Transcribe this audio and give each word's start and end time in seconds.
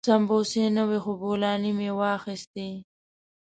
سمبوسې 0.07 0.63
نه 0.75 0.83
وې 0.89 0.99
خو 1.03 1.11
بولاني 1.21 1.71
مو 1.77 1.85
واخيستې. 1.99 2.67